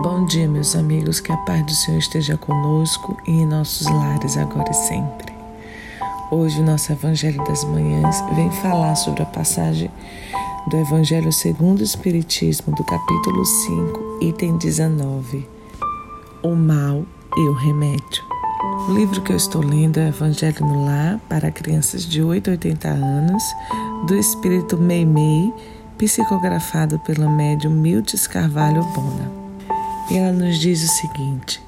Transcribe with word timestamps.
Bom 0.00 0.24
dia, 0.26 0.46
meus 0.46 0.76
amigos, 0.76 1.18
que 1.18 1.32
a 1.32 1.36
paz 1.38 1.66
do 1.66 1.72
Senhor 1.72 1.98
esteja 1.98 2.36
conosco 2.36 3.16
e 3.26 3.32
em 3.32 3.44
nossos 3.44 3.84
lares 3.88 4.36
agora 4.36 4.70
e 4.70 4.74
sempre. 4.74 5.34
Hoje, 6.30 6.60
o 6.60 6.64
nosso 6.64 6.92
Evangelho 6.92 7.44
das 7.44 7.64
Manhãs 7.64 8.22
vem 8.36 8.48
falar 8.62 8.94
sobre 8.94 9.24
a 9.24 9.26
passagem 9.26 9.90
do 10.68 10.76
Evangelho 10.76 11.32
segundo 11.32 11.80
o 11.80 11.82
Espiritismo, 11.82 12.72
do 12.76 12.84
capítulo 12.84 13.44
5, 13.44 14.18
item 14.22 14.56
19: 14.56 15.48
O 16.44 16.54
mal 16.54 17.04
e 17.36 17.48
o 17.48 17.54
remédio. 17.54 18.22
O 18.88 18.92
livro 18.92 19.20
que 19.22 19.32
eu 19.32 19.36
estou 19.36 19.64
lendo 19.64 19.98
é 19.98 20.04
o 20.04 20.08
Evangelho 20.10 20.64
no 20.64 20.86
Lar 20.86 21.18
para 21.28 21.50
crianças 21.50 22.06
de 22.06 22.22
8 22.22 22.50
a 22.50 22.52
80 22.52 22.88
anos, 22.88 23.42
do 24.06 24.14
Espírito 24.14 24.76
Meimei, 24.76 25.52
psicografado 25.98 27.00
pela 27.00 27.28
médium 27.28 27.72
Miltes 27.72 28.28
Carvalho 28.28 28.84
Bona. 28.94 29.37
E 30.10 30.16
ela 30.16 30.32
nos 30.32 30.58
diz 30.58 30.82
o 30.82 30.88
seguinte: 30.88 31.62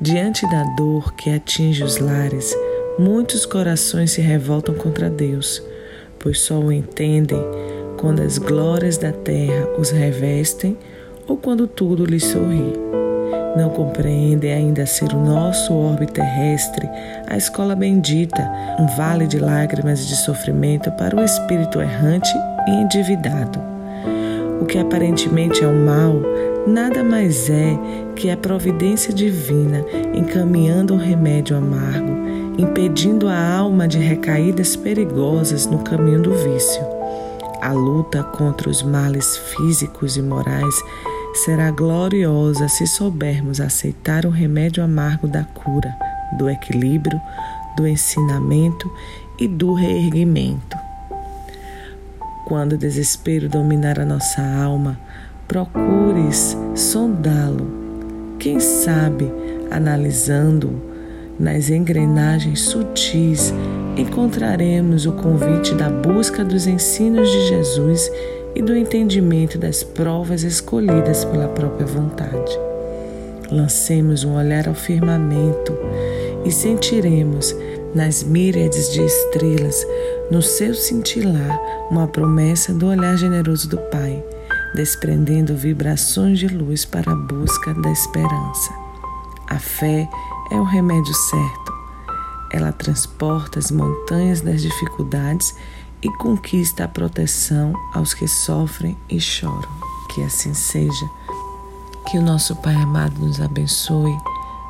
Diante 0.00 0.48
da 0.50 0.64
dor 0.76 1.14
que 1.14 1.30
atinge 1.30 1.82
os 1.82 1.98
lares, 1.98 2.54
muitos 2.98 3.46
corações 3.46 4.12
se 4.12 4.20
revoltam 4.20 4.74
contra 4.74 5.08
Deus, 5.08 5.62
pois 6.18 6.40
só 6.40 6.58
o 6.58 6.72
entendem 6.72 7.42
quando 7.98 8.20
as 8.20 8.38
glórias 8.38 8.98
da 8.98 9.12
terra 9.12 9.68
os 9.78 9.90
revestem 9.90 10.76
ou 11.26 11.36
quando 11.36 11.66
tudo 11.66 12.04
lhes 12.04 12.24
sorri 12.24 12.94
não 13.56 13.70
compreendem 13.70 14.52
ainda 14.52 14.84
ser 14.84 15.12
o 15.12 15.24
nosso 15.24 15.72
orbe 15.72 16.06
terrestre 16.06 16.88
a 17.28 17.36
escola 17.36 17.74
bendita, 17.74 18.50
um 18.78 18.86
vale 18.96 19.26
de 19.26 19.38
lágrimas 19.38 20.02
e 20.02 20.06
de 20.08 20.16
sofrimento 20.16 20.90
para 20.92 21.16
o 21.16 21.22
espírito 21.22 21.80
errante 21.80 22.30
e 22.66 22.70
endividado. 22.70 23.60
O 24.60 24.66
que 24.66 24.78
aparentemente 24.78 25.62
é 25.62 25.66
o 25.66 25.74
mal, 25.74 26.20
nada 26.66 27.02
mais 27.04 27.48
é 27.50 27.78
que 28.16 28.30
a 28.30 28.36
providência 28.36 29.12
divina 29.12 29.84
encaminhando 30.14 30.94
um 30.94 30.98
remédio 30.98 31.56
amargo, 31.56 32.12
impedindo 32.58 33.28
a 33.28 33.56
alma 33.56 33.86
de 33.86 33.98
recaídas 33.98 34.76
perigosas 34.76 35.66
no 35.66 35.78
caminho 35.80 36.22
do 36.22 36.32
vício. 36.32 36.82
A 37.60 37.72
luta 37.72 38.22
contra 38.22 38.68
os 38.68 38.82
males 38.82 39.36
físicos 39.36 40.16
e 40.16 40.22
morais 40.22 40.74
será 41.34 41.70
gloriosa 41.70 42.68
se 42.68 42.86
soubermos 42.86 43.60
aceitar 43.60 44.24
o 44.24 44.30
remédio 44.30 44.82
amargo 44.84 45.26
da 45.26 45.44
cura, 45.44 45.94
do 46.38 46.48
equilíbrio, 46.48 47.20
do 47.76 47.86
ensinamento 47.86 48.90
e 49.38 49.48
do 49.48 49.74
reerguimento. 49.74 50.76
Quando 52.46 52.74
o 52.74 52.78
desespero 52.78 53.48
dominar 53.48 53.98
a 53.98 54.04
nossa 54.04 54.42
alma, 54.42 54.98
procures 55.48 56.56
sondá-lo. 56.74 57.66
Quem 58.38 58.60
sabe, 58.60 59.30
analisando 59.70 60.80
nas 61.38 61.70
engrenagens 61.70 62.60
sutis, 62.60 63.52
encontraremos 63.96 65.06
o 65.06 65.12
convite 65.12 65.74
da 65.74 65.88
busca 65.88 66.44
dos 66.44 66.66
ensinos 66.66 67.28
de 67.30 67.48
Jesus 67.48 68.10
e 68.54 68.62
do 68.62 68.76
entendimento 68.76 69.58
das 69.58 69.82
provas 69.82 70.42
escolhidas 70.42 71.24
pela 71.24 71.48
própria 71.48 71.86
vontade. 71.86 72.58
Lancemos 73.50 74.24
um 74.24 74.34
olhar 74.34 74.68
ao 74.68 74.74
firmamento 74.74 75.76
e 76.44 76.50
sentiremos 76.50 77.54
nas 77.94 78.22
míriades 78.22 78.92
de 78.92 79.02
estrelas, 79.04 79.86
no 80.30 80.42
seu 80.42 80.74
cintilar, 80.74 81.60
uma 81.90 82.08
promessa 82.08 82.72
do 82.72 82.86
olhar 82.86 83.16
generoso 83.16 83.68
do 83.68 83.78
Pai, 83.78 84.22
desprendendo 84.74 85.56
vibrações 85.56 86.38
de 86.38 86.48
luz 86.48 86.84
para 86.84 87.12
a 87.12 87.14
busca 87.14 87.72
da 87.74 87.90
esperança. 87.90 88.74
A 89.46 89.58
fé 89.58 90.08
é 90.50 90.56
o 90.56 90.64
remédio 90.64 91.14
certo. 91.14 91.72
Ela 92.52 92.72
transporta 92.72 93.58
as 93.58 93.70
montanhas 93.70 94.40
das 94.40 94.62
dificuldades 94.62 95.54
e 96.02 96.08
conquista 96.18 96.84
a 96.84 96.88
proteção 96.88 97.72
aos 97.92 98.14
que 98.14 98.26
sofrem 98.26 98.96
e 99.08 99.20
choram. 99.20 99.68
Que 100.12 100.22
assim 100.22 100.52
seja. 100.52 101.06
Que 102.10 102.18
o 102.18 102.22
nosso 102.22 102.56
Pai 102.56 102.74
amado 102.74 103.18
nos 103.20 103.40
abençoe 103.40 104.16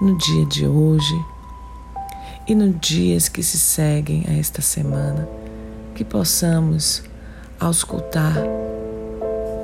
no 0.00 0.16
dia 0.16 0.44
de 0.46 0.66
hoje 0.66 1.24
e 2.46 2.54
nos 2.54 2.78
dias 2.80 3.28
que 3.28 3.42
se 3.42 3.58
seguem 3.58 4.24
a 4.28 4.32
esta 4.34 4.60
semana. 4.60 5.28
Que 5.94 6.04
possamos 6.04 7.02
auscultar 7.58 8.36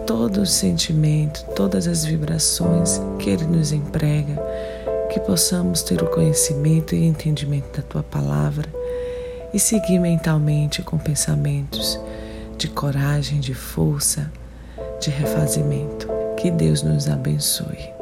todo 0.07 0.43
o 0.43 0.47
sentimento, 0.47 1.45
todas 1.55 1.87
as 1.87 2.05
vibrações 2.05 3.01
que 3.19 3.31
Ele 3.31 3.45
nos 3.45 3.73
emprega, 3.73 4.41
que 5.11 5.21
possamos 5.21 5.83
ter 5.83 6.03
o 6.03 6.11
conhecimento 6.11 6.95
e 6.95 7.05
entendimento 7.05 7.77
da 7.77 7.83
Tua 7.83 8.03
palavra 8.03 8.69
e 9.53 9.59
seguir 9.59 9.99
mentalmente 9.99 10.83
com 10.83 10.99
pensamentos 10.99 12.01
de 12.57 12.69
coragem, 12.69 13.41
de 13.41 13.55
força, 13.55 14.31
de 15.01 15.11
refazimento. 15.11 16.09
Que 16.37 16.51
Deus 16.51 16.83
nos 16.83 17.09
abençoe. 17.09 18.02